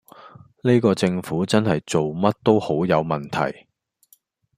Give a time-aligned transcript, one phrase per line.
[0.63, 3.67] 呢個政府真係做乜都好有問題